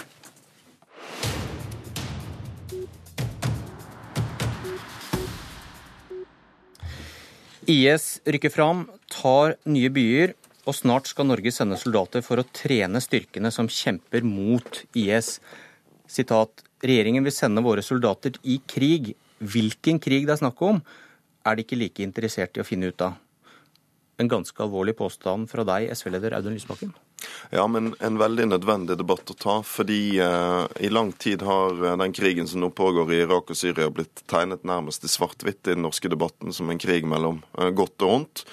IS 7.68 8.18
rykker 8.24 8.52
fram, 8.52 8.86
tar 9.12 9.58
nye 9.68 9.90
byer, 9.92 10.32
og 10.68 10.76
snart 10.76 11.08
skal 11.10 11.28
Norge 11.28 11.52
sende 11.52 11.76
soldater 11.80 12.24
for 12.24 12.40
å 12.40 12.46
trene 12.52 13.00
styrkene 13.00 13.52
som 13.52 13.68
kjemper 13.72 14.24
mot 14.24 14.82
IS. 14.96 15.36
Sitat, 16.08 16.64
Regjeringen 16.78 17.24
vil 17.26 17.34
sende 17.34 17.62
våre 17.64 17.82
soldater 17.82 18.36
i 18.46 18.60
krig. 18.70 19.14
Hvilken 19.38 19.98
krig 20.02 20.28
det 20.28 20.36
er 20.36 20.42
snakk 20.44 20.60
om, 20.62 20.78
er 21.46 21.56
de 21.56 21.64
ikke 21.64 21.78
like 21.78 22.04
interessert 22.04 22.54
i 22.54 22.62
å 22.62 22.66
finne 22.66 22.92
ut 22.92 23.02
av. 23.02 23.16
En 24.18 24.30
ganske 24.30 24.62
alvorlig 24.62 24.94
påstand 24.98 25.50
fra 25.50 25.64
deg, 25.66 25.90
SV-leder 25.94 26.36
Audun 26.38 26.54
Lysbakken. 26.54 26.94
Ja, 27.50 27.66
men 27.66 27.94
en 28.00 28.18
veldig 28.18 28.48
nødvendig 28.50 28.98
debatt 29.00 29.30
å 29.32 29.36
ta. 29.38 29.56
Fordi 29.66 30.18
eh, 30.22 30.64
i 30.84 30.90
lang 30.92 31.12
tid 31.12 31.42
har 31.46 31.74
eh, 31.78 31.96
den 32.00 32.14
krigen 32.16 32.48
som 32.48 32.62
nå 32.62 32.70
pågår 32.70 33.12
i 33.12 33.22
Irak 33.24 33.52
og 33.52 33.58
Syria, 33.58 33.90
blitt 33.90 34.24
tegnet 34.30 34.66
nærmest 34.68 35.06
i 35.06 35.12
svart-hvitt 35.12 35.66
i 35.66 35.76
den 35.76 35.86
norske 35.86 36.10
debatten 36.12 36.54
som 36.54 36.70
en 36.70 36.80
krig 36.82 37.08
mellom 37.08 37.42
eh, 37.58 37.70
godt 37.70 38.06
og 38.06 38.14
ondt. 38.20 38.44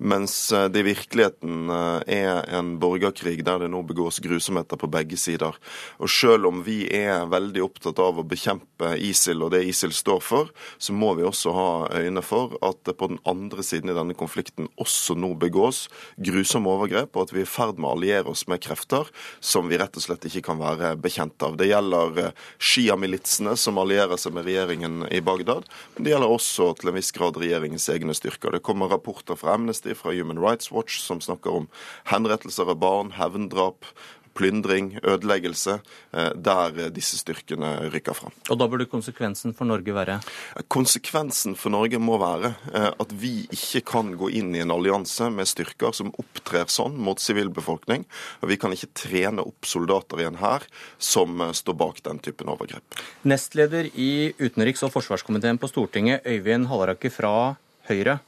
Mens 0.00 0.52
eh, 0.52 0.68
det 0.72 0.80
i 0.80 0.88
virkeligheten 0.90 1.70
eh, 1.70 2.16
er 2.24 2.46
en 2.56 2.72
borgerkrig 2.80 3.42
der 3.44 3.60
det 3.60 3.68
nå 3.72 3.82
begås 3.84 4.20
grusomheter 4.24 4.80
på 4.80 4.88
begge 4.88 5.18
sider. 5.20 5.56
Og 6.00 6.08
selv 6.08 6.48
om 6.48 6.62
vi 6.64 6.82
er 6.88 7.28
veldig 7.28 7.60
opptatt 7.66 8.00
av 8.00 8.20
å 8.20 8.24
bekjempe 8.24 8.94
ISIL 8.96 9.44
og 9.44 9.52
det 9.52 9.60
ISIL 9.68 9.92
står 9.92 10.22
for, 10.24 10.48
så 10.80 10.96
må 10.96 11.12
vi 11.18 11.26
også 11.28 11.52
ha 11.52 11.70
øyne 12.00 12.22
for 12.24 12.56
at 12.64 12.80
det 12.88 12.96
på 12.96 13.10
den 13.12 13.20
andre 13.28 13.64
siden 13.66 13.92
i 13.92 13.96
denne 13.96 14.16
konflikten 14.16 14.70
også 14.80 15.18
nå 15.20 15.34
begås 15.40 15.82
grusomme 16.16 16.72
overgrep, 16.72 17.12
og 17.12 17.28
at 17.28 17.34
vi 17.34 17.42
er 17.44 17.48
i 17.48 17.50
ferd 17.50 17.76
med 17.76 17.90
å 17.90 17.94
alliere 17.98 18.32
oss 18.32 18.46
med 18.48 18.62
krefter 18.64 19.08
som 19.44 19.68
vi 19.68 19.78
rett 19.80 19.96
og 20.00 20.06
slett 20.06 20.24
ikke 20.30 20.46
kan 20.48 20.60
være 20.62 20.94
bekjent 21.00 21.44
av. 21.44 21.58
Det 21.60 21.68
gjelder 21.68 22.22
eh, 22.24 22.48
Shia-militsene 22.56 23.52
som 23.60 23.80
allierer 23.82 24.16
seg 24.20 24.32
med 24.36 24.48
regjeringen 24.48 25.04
i 25.12 25.20
Bagdad, 25.24 25.68
men 25.94 26.08
det 26.08 26.14
gjelder 26.14 26.36
også 26.38 26.72
til 26.80 26.92
en 26.92 26.96
viss 26.96 27.12
grad 27.16 27.36
regjeringens 27.40 27.88
egne 27.92 28.16
styrker. 28.16 28.56
Det 28.56 28.64
kommer 28.64 28.88
rapporter 28.88 29.36
fra 29.36 29.58
Amnesty, 29.58 29.89
fra 29.98 30.14
Human 30.14 30.40
Rights 30.42 30.72
Watch, 30.72 31.00
som 31.00 31.20
snakker 31.20 31.62
om 31.62 31.68
henrettelser 32.10 32.70
av 32.70 32.80
barn, 32.82 33.14
hevndrap, 33.18 33.88
plyndring, 34.34 34.98
ødeleggelse, 35.02 35.80
eh, 36.12 36.30
der 36.34 36.90
disse 36.94 37.18
styrkene 37.18 37.90
rykker 37.92 38.14
fram. 38.14 38.32
Og 38.50 38.58
Da 38.58 38.68
burde 38.68 38.86
konsekvensen 38.86 39.54
for 39.54 39.64
Norge 39.64 39.92
være? 39.92 40.20
Konsekvensen 40.68 41.56
for 41.56 41.70
Norge 41.70 41.98
må 41.98 42.18
være 42.18 42.54
eh, 42.74 42.90
at 43.00 43.12
vi 43.12 43.46
ikke 43.50 43.84
kan 43.84 44.14
gå 44.16 44.30
inn 44.30 44.54
i 44.54 44.62
en 44.64 44.70
allianse 44.70 45.30
med 45.30 45.46
styrker 45.46 45.92
som 45.92 46.12
opptrer 46.18 46.70
sånn 46.70 46.96
mot 46.96 47.18
sivilbefolkning. 47.18 48.06
Og 48.42 48.48
vi 48.48 48.56
kan 48.56 48.72
ikke 48.72 48.92
trene 48.94 49.44
opp 49.44 49.66
soldater 49.66 50.20
i 50.20 50.28
en 50.30 50.40
hær 50.40 50.66
som 50.98 51.40
eh, 51.40 51.52
står 51.52 51.74
bak 51.74 52.02
den 52.02 52.18
typen 52.18 52.48
overgrep. 52.48 53.00
Nestleder 53.24 53.90
i 53.94 54.32
utenriks- 54.38 54.84
og 54.86 54.94
forsvarskomiteen 54.94 55.58
på 55.58 55.68
Stortinget, 55.68 56.24
Øyvind 56.24 56.70
Halleraker 56.70 57.10
fra 57.10 57.56
Høyre. 57.90 58.20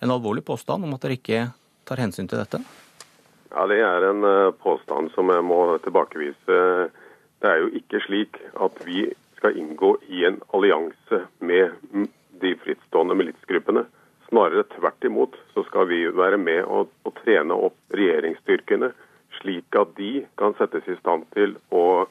En 0.00 0.10
alvorlig 0.14 0.44
påstand 0.46 0.84
om 0.84 0.94
at 0.94 1.02
dere 1.02 1.18
ikke 1.18 1.40
tar 1.88 2.02
hensyn 2.02 2.28
til 2.30 2.38
dette? 2.40 2.60
Ja, 3.50 3.66
Det 3.66 3.80
er 3.82 4.10
en 4.10 4.24
eh, 4.24 4.54
påstand 4.62 5.10
som 5.14 5.30
jeg 5.32 5.44
må 5.44 5.78
tilbakevise. 5.82 6.58
Det 7.40 7.48
er 7.48 7.62
jo 7.64 7.70
ikke 7.80 8.02
slik 8.06 8.38
at 8.60 8.78
vi 8.86 9.08
skal 9.38 9.56
inngå 9.58 9.96
i 10.10 10.24
en 10.28 10.40
allianse 10.54 11.22
med 11.40 11.72
de 12.42 12.54
frittstående 12.62 13.16
militsgruppene. 13.18 13.86
Snarere 14.28 14.66
tvert 14.74 15.04
imot 15.04 15.36
så 15.54 15.64
skal 15.70 15.88
vi 15.88 16.02
være 16.12 16.38
med 16.38 16.64
og, 16.66 16.90
å 17.06 17.14
trene 17.22 17.54
opp 17.54 17.78
regjeringsstyrkene, 17.94 18.90
slik 19.40 19.78
at 19.78 19.94
de 19.96 20.26
kan 20.38 20.54
settes 20.58 20.86
i 20.90 20.98
stand 20.98 21.24
til 21.34 21.56
å 21.72 22.04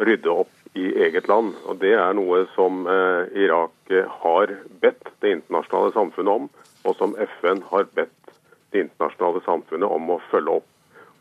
rydde 0.00 0.32
opp 0.32 0.54
i 0.78 0.86
eget 1.04 1.28
land. 1.28 1.54
Og 1.66 1.80
Det 1.82 1.92
er 1.98 2.12
noe 2.14 2.44
som 2.54 2.86
eh, 2.86 3.30
Irak 3.44 3.94
har 4.22 4.54
bedt 4.82 5.10
det 5.20 5.36
internasjonale 5.38 5.94
samfunnet 5.96 6.34
om 6.34 6.50
og 6.84 6.96
som 6.96 7.16
FN 7.18 7.62
har 7.70 7.88
bedt 7.94 8.34
det 8.72 8.84
internasjonale 8.86 9.42
samfunnet 9.44 9.90
om 9.90 10.14
å 10.14 10.20
følge 10.30 10.60
opp. 10.60 10.68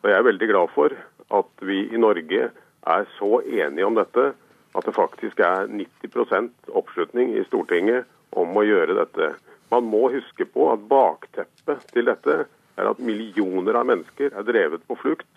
Og 0.02 0.10
Jeg 0.10 0.18
er 0.18 0.28
veldig 0.28 0.50
glad 0.52 0.76
for 0.76 0.96
at 1.40 1.66
vi 1.66 1.82
i 1.90 2.00
Norge 2.00 2.50
er 2.90 3.10
så 3.18 3.42
enige 3.42 3.88
om 3.88 3.98
dette 3.98 4.32
at 4.78 4.86
det 4.86 4.96
faktisk 4.96 5.42
er 5.44 5.68
90% 5.68 6.72
oppslutning 6.78 7.34
i 7.36 7.44
Stortinget 7.48 8.08
om 8.38 8.56
å 8.58 8.64
gjøre 8.64 8.96
dette. 9.02 9.34
Man 9.74 9.90
må 9.90 10.08
huske 10.14 10.46
på 10.46 10.70
at 10.74 10.86
bakteppet 10.90 11.84
til 11.94 12.08
dette 12.10 12.46
er 12.80 12.90
at 12.90 13.02
millioner 13.04 13.76
av 13.76 13.90
mennesker 13.90 14.32
er 14.32 14.48
drevet 14.48 14.86
på 14.88 14.98
flukt. 15.02 15.30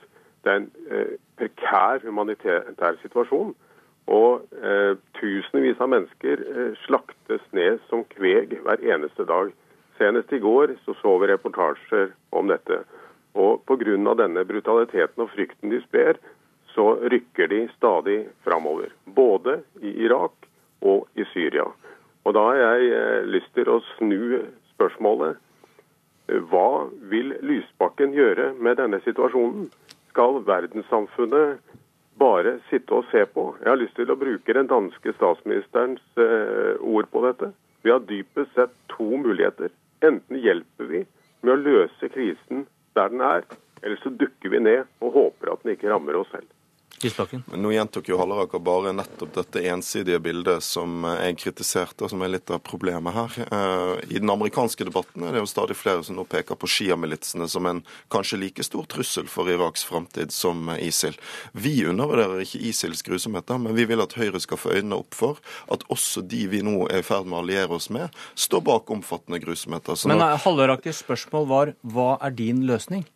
Det 0.45 0.53
er 0.53 0.61
en 0.61 0.71
eh, 0.91 1.15
prekær 1.41 2.05
humanitær 2.05 3.01
situasjon. 3.03 3.55
Og 4.11 4.43
eh, 4.59 4.97
tusenvis 5.21 5.81
av 5.81 5.93
mennesker 5.93 6.43
eh, 6.43 6.73
slaktes 6.87 7.45
ned 7.55 7.79
som 7.89 8.05
kveg 8.17 8.57
hver 8.65 8.83
eneste 8.83 9.27
dag. 9.29 9.53
Senest 9.99 10.33
i 10.33 10.41
går 10.43 10.75
så, 10.85 10.95
så 10.99 11.17
vi 11.23 11.31
reportasjer 11.31 12.11
om 12.35 12.51
dette. 12.51 12.83
Og 13.39 13.63
pga. 13.69 14.15
denne 14.19 14.45
brutaliteten 14.45 15.23
og 15.23 15.31
frykten 15.33 15.71
de 15.71 15.81
sprer, 15.87 16.19
så 16.75 16.97
rykker 17.13 17.49
de 17.49 17.69
stadig 17.77 18.27
framover. 18.45 18.91
Både 19.07 19.61
i 19.81 19.95
Irak 20.05 20.35
og 20.81 21.07
i 21.15 21.25
Syria. 21.33 21.69
Og 22.25 22.35
da 22.35 22.43
har 22.51 22.59
jeg 22.59 22.93
eh, 22.97 23.25
lyst 23.31 23.55
til 23.55 23.71
å 23.71 23.81
snu 23.97 24.43
spørsmålet. 24.75 25.39
Hva 26.51 26.89
vil 27.11 27.35
Lysbakken 27.43 28.15
gjøre 28.15 28.53
med 28.59 28.79
denne 28.79 29.03
situasjonen? 29.05 29.69
Skal 30.13 30.43
verdenssamfunnet 30.47 31.61
bare 32.21 32.59
sitte 32.69 32.95
og 32.95 33.09
se 33.11 33.25
på? 33.27 33.45
Jeg 33.63 33.71
har 33.71 33.81
lyst 33.81 33.97
til 33.97 34.11
å 34.13 34.19
bruke 34.19 34.57
den 34.57 34.71
danske 34.71 35.15
statsministerens 35.17 36.03
eh, 36.21 36.81
ord 36.81 37.09
på 37.13 37.25
dette. 37.27 37.53
Vi 37.83 37.91
har 37.91 38.05
dypest 38.07 38.55
sett 38.57 38.75
to 38.93 39.09
muligheter. 39.17 39.73
Enten 40.05 40.41
hjelper 40.43 40.91
vi 40.91 41.05
med 41.43 41.55
å 41.55 41.61
løse 41.61 42.11
krisen 42.15 42.67
der 42.97 43.13
den 43.13 43.23
er, 43.25 43.47
eller 43.83 43.99
så 44.03 44.13
dukker 44.15 44.53
vi 44.53 44.61
ned 44.63 44.85
og 45.03 45.17
håper 45.17 45.55
at 45.55 45.65
den 45.65 45.75
ikke 45.75 45.91
rammer 45.91 46.19
oss 46.21 46.31
selv. 46.35 46.49
Lysbakken. 47.05 47.43
Nå 47.57 47.73
gjentok 47.75 48.09
jo 48.09 48.19
Halleraker 48.21 48.63
bare 48.63 48.93
nettopp 48.95 49.35
dette 49.35 49.63
ensidige 49.71 50.21
bildet 50.23 50.63
som 50.65 51.05
jeg 51.09 51.39
kritiserte, 51.41 52.05
og 52.05 52.13
som 52.13 52.23
er 52.23 52.35
litt 52.35 52.51
av 52.53 52.63
problemet 52.65 53.17
her. 53.17 53.39
Eh, 53.47 53.93
I 54.17 54.21
den 54.23 54.31
amerikanske 54.31 54.87
debatten 54.89 55.27
er 55.27 55.35
det 55.35 55.43
jo 55.43 55.51
stadig 55.51 55.77
flere 55.79 56.05
som 56.07 56.19
nå 56.19 56.27
peker 56.31 56.59
på 56.59 56.71
sjiamilitsene 56.71 57.49
som 57.51 57.67
en 57.69 57.83
kanskje 58.13 58.41
like 58.43 58.67
stor 58.67 58.87
trussel 58.91 59.31
for 59.31 59.51
Iraks 59.51 59.85
framtid 59.89 60.33
som 60.35 60.71
ISIL. 60.77 61.19
Vi 61.53 61.75
undervurderer 61.91 62.45
ikke 62.45 62.63
ISILs 62.71 63.03
grusomheter, 63.07 63.59
men 63.63 63.77
vi 63.79 63.87
vil 63.91 64.03
at 64.05 64.17
Høyre 64.19 64.41
skal 64.43 64.61
få 64.61 64.77
øynene 64.77 65.01
opp 65.03 65.17
for 65.19 65.41
at 65.73 65.87
også 65.93 66.25
de 66.27 66.45
vi 66.53 66.63
nå 66.65 66.87
er 66.89 67.03
i 67.03 67.07
ferd 67.07 67.27
med 67.29 67.41
å 67.41 67.43
alliere 67.45 67.79
oss 67.79 67.91
med, 67.93 68.13
står 68.35 68.63
bak 68.69 68.91
omfattende 68.95 69.41
grusomheter. 69.43 69.99
Så 69.99 70.11
men 70.11 70.23
Hallerakers 70.23 71.03
spørsmål 71.03 71.49
var 71.51 71.75
hva 71.83 72.15
er 72.23 72.35
din 72.37 72.65
løsning? 72.69 73.07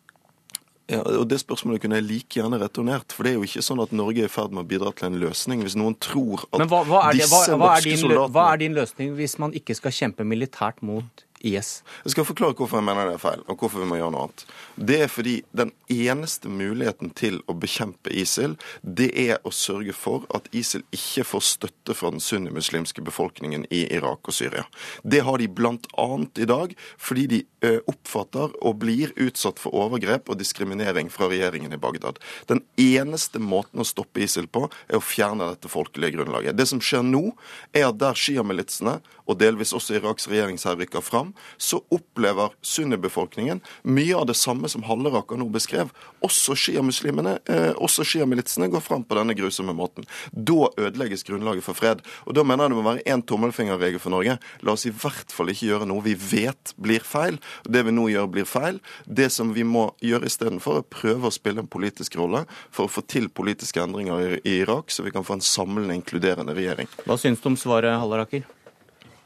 Ja, 0.87 1.01
og 1.03 1.27
Det 1.27 1.41
spørsmålet 1.41 1.81
kunne 1.83 1.99
jeg 1.99 2.07
like 2.07 2.39
gjerne 2.39 2.59
returnert. 2.61 3.11
For 3.11 3.27
det 3.27 3.33
er 3.33 3.41
jo 3.41 3.47
ikke 3.47 3.63
sånn 3.65 3.83
at 3.83 3.91
Norge 3.91 4.23
er 4.23 4.29
i 4.29 4.31
ferd 4.31 4.55
med 4.55 4.63
å 4.63 4.69
bidra 4.69 4.93
til 4.95 5.09
en 5.09 5.19
løsning. 5.19 5.65
Hvis 5.67 5.75
noen 5.75 5.97
tror 5.99 6.45
at 6.47 6.61
Men 6.61 6.71
hva, 6.71 6.83
hva 6.87 7.01
er, 7.09 7.19
disse 7.19 7.31
hva, 7.33 7.59
hva, 7.59 7.71
er 7.75 7.81
norske 7.81 7.91
din, 7.91 8.01
soldatene 8.03 8.35
hva 8.37 8.49
er 8.53 8.61
din 8.63 8.77
løsning 8.77 9.15
hvis 9.17 9.39
man 9.43 9.55
ikke 9.57 9.75
skal 9.75 9.95
kjempe 9.99 10.27
militært 10.27 10.79
mot 10.85 11.27
IS? 11.43 11.81
Jeg 12.05 12.15
skal 12.15 12.25
forklare 12.25 12.55
hvorfor 12.57 12.79
jeg 12.79 12.87
mener 12.87 13.09
det 13.09 13.17
er 13.17 13.21
feil, 13.21 13.43
og 13.45 13.59
hvorfor 13.59 13.83
vi 13.83 13.89
må 13.89 13.99
gjøre 13.99 14.13
noe 14.15 14.27
annet. 14.27 14.45
Det 14.89 14.99
er 15.03 15.11
fordi 15.11 15.35
den 15.59 15.73
eneste 15.91 16.49
muligheten 16.49 17.11
til 17.17 17.39
å 17.51 17.55
bekjempe 17.57 18.13
ISIL, 18.13 18.55
det 18.81 19.11
er 19.27 19.43
å 19.43 19.53
sørge 19.53 19.93
for 19.97 20.25
at 20.35 20.49
ISIL 20.55 20.85
ikke 20.95 21.25
får 21.27 21.45
støtte 21.51 21.97
fra 21.97 22.11
den 22.13 22.23
sunnimuslimske 22.23 23.03
befolkningen 23.05 23.67
i 23.69 23.85
Irak 23.99 24.27
og 24.27 24.37
Syria. 24.39 24.65
Det 25.03 25.23
har 25.27 25.37
de 25.41 25.49
bl.a. 25.51 26.09
i 26.37 26.49
dag 26.49 26.73
fordi 26.97 27.27
de 27.35 27.43
oppfatter 27.89 28.53
og 28.61 28.77
blir 28.83 29.13
utsatt 29.17 29.57
for 29.57 29.73
overgrep 29.73 30.29
og 30.29 30.37
diskriminering 30.37 31.09
fra 31.09 31.29
regjeringen 31.31 31.73
i 31.73 31.79
Bagdad. 31.81 32.19
Den 32.49 32.61
eneste 32.77 33.41
måten 33.41 33.81
å 33.81 33.87
stoppe 33.87 34.21
ISIL 34.21 34.45
på, 34.47 34.67
er 34.87 34.99
å 34.99 35.03
fjerne 35.03 35.49
dette 35.51 35.71
folkelige 35.71 36.19
grunnlaget. 36.19 36.57
Det 36.57 36.67
som 36.69 36.81
skjer 36.83 37.05
nå, 37.07 37.31
er 37.73 37.89
at 37.89 37.97
der 38.01 38.17
sjiamilitsene, 38.17 38.99
og 39.27 39.39
delvis 39.41 39.73
også 39.75 39.97
Iraks 39.97 40.29
regjeringshær, 40.29 40.77
rykker 40.79 41.03
fram, 41.03 41.33
så 41.57 41.81
opplever 41.93 42.53
sunnibefolkningen 42.61 43.61
mye 43.83 44.15
av 44.15 44.27
det 44.29 44.37
samme 44.39 44.69
som 44.71 44.85
Halleraker 44.87 45.39
nå 45.39 45.49
beskrev. 45.53 45.91
Også 46.23 46.55
sjiamuslimene, 46.57 47.37
eh, 47.49 47.73
også 47.75 48.05
sjiamilitsene, 48.07 48.69
går 48.71 48.83
fram 48.85 49.03
på 49.03 49.17
denne 49.17 49.35
grusomme 49.37 49.75
måten. 49.75 50.07
Da 50.31 50.69
ødelegges 50.77 51.25
grunnlaget 51.27 51.65
for 51.65 51.77
fred. 51.77 52.01
Og 52.25 52.35
da 52.35 52.43
mener 52.43 52.67
jeg 52.67 52.75
det 52.75 52.79
må 52.79 52.87
være 52.87 53.05
én 53.05 53.25
tommelfingerregel 53.25 53.99
for 53.99 54.13
Norge. 54.15 54.37
La 54.61 54.71
oss 54.71 54.85
i 54.85 54.93
hvert 54.93 55.31
fall 55.31 55.51
ikke 55.51 55.67
gjøre 55.71 55.87
noe 55.87 56.05
vi 56.05 56.15
vet 56.15 56.73
blir 56.79 57.03
feil. 57.03 57.39
Det 57.63 57.85
vi 57.87 57.95
nå 57.95 58.07
gjør, 58.11 58.27
blir 58.33 58.49
feil. 58.49 58.81
Det 59.05 59.29
som 59.33 59.53
vi 59.55 59.65
må 59.67 59.89
gjøre 60.03 60.29
istedenfor, 60.29 60.81
er 60.81 60.89
prøve 60.97 61.29
å 61.29 61.33
spille 61.33 61.63
en 61.63 61.71
politisk 61.71 62.19
rolle 62.19 62.45
for 62.71 62.87
å 62.87 62.91
få 62.91 63.05
til 63.09 63.29
politiske 63.29 63.81
endringer 63.83 64.39
i 64.43 64.59
Irak, 64.61 64.91
så 64.91 65.05
vi 65.05 65.13
kan 65.15 65.27
få 65.27 65.37
en 65.37 65.45
samlende, 65.45 65.97
inkluderende 65.97 66.55
regjering. 66.57 66.91
Hva 67.05 67.19
syns 67.19 67.43
du 67.43 67.51
om 67.51 67.59
svaret, 67.59 67.97
Halleraker? 68.01 68.47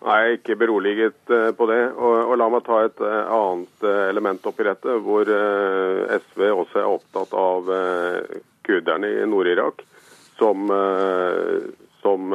Nei, 0.02 0.40
ikke 0.40 0.58
beroliget 0.58 1.30
eh, 1.30 1.52
på 1.54 1.68
det. 1.70 1.82
Og, 1.94 2.16
og, 2.24 2.34
La 2.42 2.48
meg 2.50 2.64
ta 2.66 2.80
et 2.88 3.04
eh, 3.06 3.34
annet 3.36 3.86
eh, 3.86 4.04
element 4.10 4.48
oppi 4.50 4.66
dette, 4.66 4.98
hvor 5.06 5.30
SV 5.30 6.48
også 6.50 6.82
er 6.82 6.90
opptatt 6.90 7.36
av 7.38 7.70
kurderne 8.66 9.10
i 9.20 9.28
Nord-Irak, 9.30 9.84
som, 10.40 10.70
som 12.02 12.34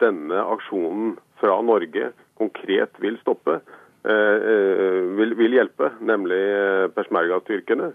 denne 0.00 0.44
aksjonen 0.54 1.16
fra 1.40 1.58
Norge 1.64 2.12
konkret 2.40 2.96
vil 3.02 3.18
stoppe. 3.20 3.58
Vil, 4.08 5.34
vil, 5.36 5.52
hjelpe, 5.52 5.90
nemlig 6.00 6.38
peshmerga-styrkene. 6.96 7.90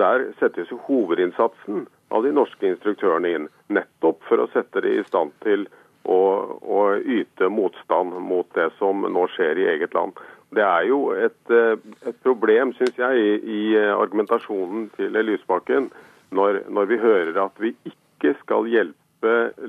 Der 0.00 0.24
settes 0.40 0.72
jo 0.72 0.80
hovedinnsatsen 0.88 1.84
av 2.10 2.24
de 2.26 2.32
norske 2.34 2.66
instruktørene 2.66 3.30
inn, 3.36 3.46
nettopp 3.70 4.24
for 4.26 4.42
å 4.42 4.48
sette 4.54 4.82
dem 4.82 4.98
i 4.98 5.06
stand 5.06 5.34
til 5.44 5.68
å, 6.04 6.20
å, 6.60 6.80
yte 6.98 7.50
motstand 7.52 8.16
mot 8.24 8.48
det 8.56 8.70
som 8.78 9.04
nå 9.04 9.26
skjer 9.34 9.60
i 9.60 9.68
eget 9.74 9.94
land. 9.94 10.18
Det 10.50 10.64
er 10.66 10.88
jo 10.88 11.12
et, 11.14 11.40
eh, 11.54 11.76
et 12.08 12.16
problem, 12.24 12.72
syns 12.78 12.96
jeg, 12.98 13.18
i, 13.18 13.34
i, 13.38 13.60
argumentasjonen 13.78 14.88
til 14.96 15.14
Lysbakken 15.14 15.90
når, 16.34 16.64
når, 16.68 16.88
vi 16.90 16.98
hører 16.98 17.38
at 17.44 17.62
vi 17.62 17.74
ikke 17.86 18.34
skal 18.42 18.66
hjelpe 18.70 18.98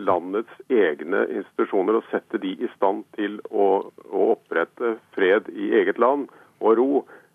landets 0.07 0.53
egne 0.71 1.25
institusjoner 1.27 1.97
og 1.99 2.05
sette 2.11 2.39
de 2.41 2.53
i 2.55 2.69
stand 2.75 3.03
til 3.17 3.39
å, 3.49 3.67
å 4.07 4.27
opprette 4.35 4.95
fred 5.15 5.49
i 5.51 5.73
eget 5.81 5.99
land 5.99 6.29
og 6.61 6.77
ro. 6.79 6.91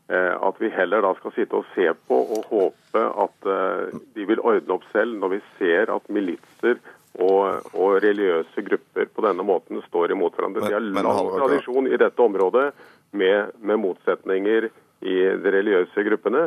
Eh, 0.09 0.35
at 0.49 0.61
vi 0.63 0.71
heller 0.71 1.03
da 1.03 1.13
skal 1.19 1.33
sitte 1.35 1.59
og 1.59 1.71
se 1.75 1.89
på 2.07 2.19
og 2.37 2.45
håpe 2.53 3.01
at 3.25 3.49
eh, 3.51 3.97
de 4.15 4.27
vil 4.29 4.39
ordne 4.39 4.77
opp 4.77 4.85
selv, 4.93 5.17
når 5.19 5.33
vi 5.35 5.41
ser 5.59 5.91
at 5.91 6.07
militser 6.15 6.79
og, 7.19 7.67
og, 7.73 7.97
religiøse 8.05 8.63
grupper 8.69 9.11
på 9.11 9.25
denne 9.25 9.43
måten 9.47 9.81
står 9.89 10.15
imot 10.15 10.37
hverandre. 10.37 10.69
De 10.69 10.77
har 10.77 10.85
lang 10.85 11.31
tradisjon 11.33 11.91
i 11.91 11.99
dette 11.99 12.23
området 12.23 12.69
med, 13.17 13.57
med 13.59 13.83
motsetninger 13.83 14.69
i 15.07 15.17
de 15.43 15.55
religiøse 15.57 16.07
gruppene. 16.07 16.47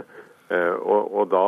Eh, 0.49 0.75
og, 0.81 1.11
og 1.13 1.29
da 1.29 1.45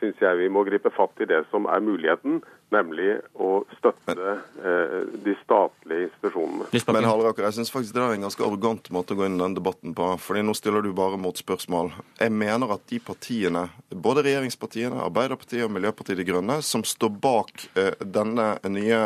syns 0.00 0.18
jeg 0.22 0.40
vi 0.40 0.48
må 0.50 0.64
gripe 0.66 0.90
fatt 0.94 1.22
i 1.22 1.28
det 1.30 1.44
som 1.52 1.68
er 1.70 1.84
muligheten, 1.84 2.40
nemlig 2.70 3.16
å 3.38 3.64
støtte 3.78 4.14
eh, 4.62 4.96
de 5.24 5.34
statlige 5.42 6.06
institusjonene. 6.06 6.68
Men 6.94 7.08
Halleraker, 7.08 7.46
jeg 7.48 7.58
syns 7.58 7.72
faktisk 7.72 7.96
det 7.96 8.02
er 8.02 8.14
en 8.14 8.26
ganske 8.26 8.44
arrogant 8.46 8.90
måte 8.94 9.14
å 9.14 9.18
gå 9.18 9.26
inn 9.26 9.38
i 9.38 9.42
den 9.42 9.56
debatten 9.58 9.94
på. 9.96 10.10
fordi 10.22 10.44
nå 10.46 10.54
stiller 10.58 10.84
du 10.86 10.92
bare 10.96 11.18
mot 11.20 11.36
spørsmål. 11.36 11.92
Jeg 12.20 12.34
mener 12.34 12.74
at 12.74 12.86
de 12.90 13.00
partiene, 13.02 13.66
både 13.90 14.24
regjeringspartiene, 14.26 15.02
Arbeiderpartiet 15.02 15.66
og 15.66 15.74
Miljøpartiet 15.74 16.20
De 16.20 16.26
Grønne, 16.28 16.60
som 16.66 16.84
står 16.86 17.12
bak 17.22 17.66
eh, 17.74 17.92
denne 18.02 18.52
nye, 18.70 19.00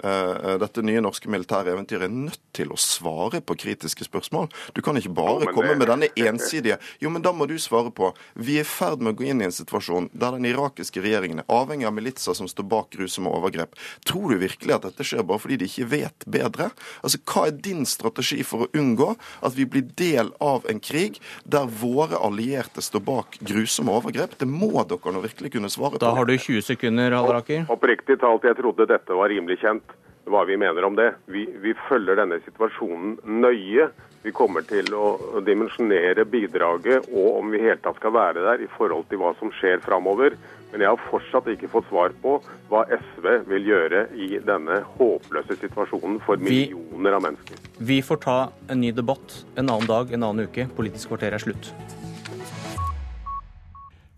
eh, 0.00 0.52
dette 0.60 0.84
nye 0.86 1.04
norske 1.04 1.30
militære 1.32 1.74
eventyret, 1.76 2.08
er 2.08 2.16
nødt 2.30 2.40
til 2.56 2.72
å 2.72 2.80
svare 2.80 3.42
på 3.44 3.58
kritiske 3.60 4.08
spørsmål. 4.08 4.48
Du 4.76 4.80
kan 4.84 4.96
ikke 4.96 5.12
bare 5.16 5.48
jo, 5.48 5.54
komme 5.56 5.74
det... 5.74 5.80
med 5.82 5.92
denne 5.92 6.12
ensidige 6.28 6.80
Jo, 7.00 7.12
men 7.12 7.22
da 7.24 7.32
må 7.36 7.46
du 7.48 7.56
svare 7.60 7.92
på. 7.92 8.12
Vi 8.40 8.56
er 8.60 8.68
i 8.68 8.68
ferd 8.90 9.04
med 9.04 9.14
å 9.14 9.18
gå 9.18 9.28
inn 9.30 9.42
i 9.42 9.46
en 9.46 9.54
situasjon 9.54 10.10
der 10.12 10.36
den 10.36 10.48
irakiske 10.50 11.02
regjeringen 11.04 11.42
er 11.42 11.48
avhengig 11.52 11.86
av 11.88 11.94
militser 11.96 12.36
som 12.36 12.48
står 12.50 12.66
bak 12.70 12.90
grusomme 12.96 13.30
overgrep. 13.30 13.76
Tror 14.08 14.34
du 14.34 14.40
virkelig 14.42 14.76
at 14.76 14.88
dette 14.88 15.06
skjer 15.06 15.24
bare 15.26 15.42
fordi 15.42 15.60
de 15.60 15.70
ikke 15.70 15.88
vet 15.92 16.26
bedre? 16.26 16.70
Altså, 17.04 17.20
Hva 17.30 17.46
er 17.48 17.60
din 17.62 17.86
strategi 17.86 18.42
for 18.46 18.66
å 18.66 18.70
unngå 18.76 19.12
at 19.46 19.56
vi 19.56 19.68
blir 19.70 19.86
del 20.00 20.32
av 20.42 20.66
en 20.70 20.82
krig 20.82 21.20
der 21.44 21.70
våre 21.80 22.18
allierte 22.18 22.82
står 22.84 23.04
bak 23.06 23.40
grusomme 23.46 23.94
overgrep? 23.94 24.36
Det 24.40 24.48
må 24.50 24.72
dere 24.82 25.14
nå 25.14 25.24
virkelig 25.24 25.54
kunne 25.54 25.70
svare 25.72 25.96
på. 25.96 26.02
Da 26.02 26.14
har 26.16 26.26
du 26.26 26.36
20 26.36 26.66
sekunder, 26.66 27.14
Halleraker. 27.14 27.66
Oppriktig 27.72 28.20
talt, 28.22 28.46
jeg 28.46 28.58
trodde 28.58 28.88
dette 28.90 29.16
var 29.16 29.30
rimelig 29.30 29.60
kjent 29.62 29.98
hva 30.30 30.44
vi 30.48 30.56
mener 30.60 30.86
om 30.86 30.96
det. 30.96 31.12
Vi, 31.30 31.44
vi 31.62 31.74
følger 31.88 32.18
denne 32.20 32.40
situasjonen 32.44 33.18
nøye. 33.40 33.90
Vi 34.22 34.32
kommer 34.36 34.64
til 34.68 34.90
å 34.92 35.40
dimensjonere 35.44 36.26
bidraget 36.28 37.08
og 37.08 37.38
om 37.38 37.52
vi 37.52 37.60
i 37.60 37.68
hele 37.70 37.80
tatt 37.80 37.96
skal 38.00 38.12
være 38.12 38.42
der 38.44 38.64
i 38.64 38.68
forhold 38.76 39.06
til 39.08 39.22
hva 39.22 39.32
som 39.38 39.52
skjer 39.56 39.80
framover. 39.84 40.36
Men 40.70 40.84
jeg 40.84 40.92
har 40.92 41.06
fortsatt 41.08 41.48
ikke 41.50 41.70
fått 41.72 41.88
svar 41.88 42.12
på 42.22 42.36
hva 42.70 42.84
SV 42.94 43.26
vil 43.48 43.70
gjøre 43.72 44.04
i 44.14 44.28
denne 44.44 44.82
håpløse 44.98 45.56
situasjonen 45.58 46.20
for 46.26 46.38
millioner 46.42 47.16
av 47.16 47.24
mennesker. 47.26 47.64
Vi 47.80 47.98
får 48.06 48.22
ta 48.26 48.36
en 48.68 48.84
ny 48.84 48.92
debatt 48.94 49.40
en 49.56 49.66
annen 49.66 49.88
dag, 49.90 50.12
en 50.14 50.28
annen 50.28 50.46
uke. 50.46 50.68
Politisk 50.76 51.10
kvarter 51.10 51.34
er 51.34 51.42
slutt. 51.42 51.72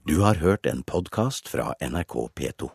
Du 0.02 0.18
har 0.26 0.42
hørt 0.42 0.66
en 0.66 0.82
podkast 0.82 1.48
fra 1.48 1.72
NRK 1.78 2.16
P2. 2.34 2.72